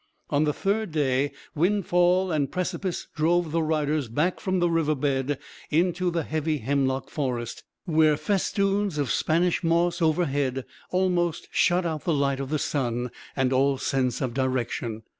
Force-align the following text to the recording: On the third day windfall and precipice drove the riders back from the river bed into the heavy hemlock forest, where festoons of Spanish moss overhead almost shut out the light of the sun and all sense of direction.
On 0.31 0.45
the 0.45 0.51
third 0.53 0.91
day 0.91 1.31
windfall 1.53 2.31
and 2.31 2.51
precipice 2.51 3.05
drove 3.13 3.51
the 3.51 3.61
riders 3.61 4.07
back 4.09 4.39
from 4.39 4.57
the 4.57 4.67
river 4.67 4.95
bed 4.95 5.37
into 5.69 6.09
the 6.09 6.23
heavy 6.23 6.57
hemlock 6.57 7.11
forest, 7.11 7.63
where 7.85 8.17
festoons 8.17 8.97
of 8.97 9.11
Spanish 9.11 9.63
moss 9.63 10.01
overhead 10.01 10.65
almost 10.89 11.49
shut 11.51 11.85
out 11.85 12.03
the 12.05 12.15
light 12.15 12.39
of 12.39 12.49
the 12.49 12.57
sun 12.57 13.11
and 13.35 13.53
all 13.53 13.77
sense 13.77 14.21
of 14.21 14.33
direction. 14.33 15.03